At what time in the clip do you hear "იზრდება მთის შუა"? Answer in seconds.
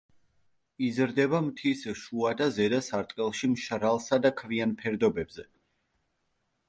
0.85-2.33